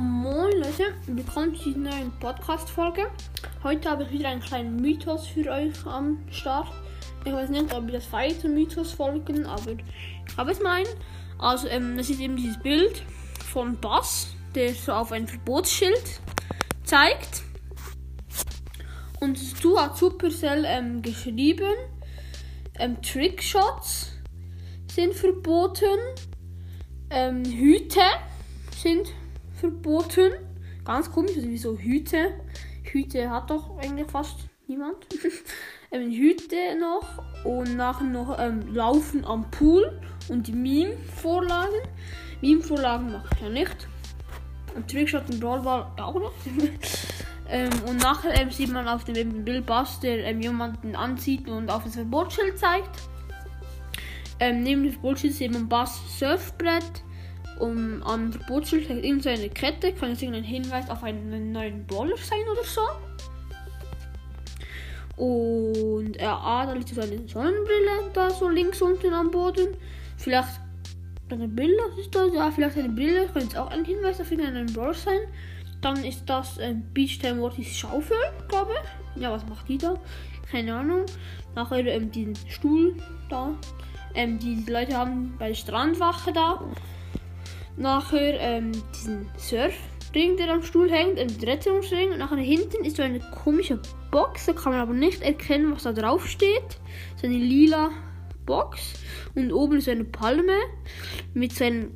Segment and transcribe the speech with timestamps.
[0.00, 3.10] Moin Leute, willkommen zu dieser neuen Podcast-Folge.
[3.64, 6.68] Heute habe ich wieder einen kleinen Mythos für euch am Start.
[7.24, 10.86] Ich weiß nicht, ob ihr das feiert, Mythos-Folgen, aber ich habe es mal einen.
[11.38, 13.02] Also, ähm, das ist eben dieses Bild
[13.50, 16.20] von Bass, der so auf ein Verbotsschild
[16.84, 17.42] zeigt.
[19.18, 21.74] Und dazu hat Supercell ähm, geschrieben,
[22.78, 24.12] ähm, Trickshots
[24.92, 25.98] sind verboten,
[27.10, 27.98] ähm, Hüte
[28.80, 29.27] sind verboten.
[30.84, 32.34] Ganz komisch, also wieso Hüte?
[32.82, 34.96] Hüte hat doch eigentlich fast niemand.
[35.90, 41.80] ähm, Hüte noch und nachher noch ähm, Laufen am Pool und die Meme-Vorlagen.
[42.40, 43.88] Meme-Vorlagen mache ich ja nicht.
[44.74, 47.08] Und Trickshot und Brawlball auch nicht.
[47.48, 51.70] ähm, und nachher ähm, sieht man auf dem Bild Bass, der ähm, jemanden anzieht und
[51.70, 52.90] auf das Verbotsschild zeigt.
[54.40, 57.02] Ähm, neben dem Verbotsschild sieht man Bass Surfbrett
[57.58, 61.86] um am Verbotsschild hängt irgend so eine Kette, kann es irgendein Hinweis auf einen neuen
[61.86, 62.80] Brawler sein oder so.
[65.22, 69.76] Und er ah, da eine Sonnenbrille da so links unten am Boden.
[70.16, 70.60] Vielleicht
[71.30, 72.32] eine Brille, ist das?
[72.32, 75.20] Ja, vielleicht eine Brille, könnte es auch ein Hinweis auf irgendeinen Brawler sein.
[75.80, 78.16] Dann ist das ein Beach Time Mortis Schaufel,
[78.48, 78.72] glaube
[79.16, 79.22] ich.
[79.22, 79.94] Ja, was macht die da?
[80.50, 81.04] Keine Ahnung.
[81.54, 82.96] Nachher ähm, diesen Stuhl
[83.28, 83.54] da.
[84.14, 86.60] Ähm, die Leute haben bei der Strandwache da
[87.78, 92.12] nachher ähm, diesen Surfring, der am Stuhl hängt, den Rettungsring.
[92.12, 95.84] Und nachher hinten ist so eine komische Box, da kann man aber nicht erkennen, was
[95.84, 96.78] da drauf steht.
[97.16, 97.90] So eine lila
[98.46, 98.94] Box.
[99.34, 100.54] Und oben ist eine Palme
[101.34, 101.86] mit so einer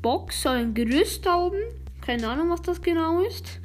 [0.00, 1.58] Box, so ein Gerüst da oben.
[2.00, 3.60] Keine Ahnung, was das genau ist.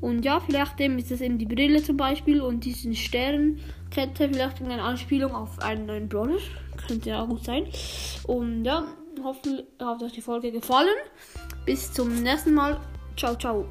[0.00, 4.62] Und ja, vielleicht eben ist das eben die Brille zum Beispiel und diesen Sternkette, vielleicht
[4.62, 6.38] eine Anspielung auf einen neuen Brawler.
[6.86, 7.64] Könnte ja auch gut sein.
[8.26, 8.86] Und ja,
[9.24, 10.96] hoffe, hat euch die Folge gefallen.
[11.66, 12.80] Bis zum nächsten Mal.
[13.16, 13.66] Ciao, ciao.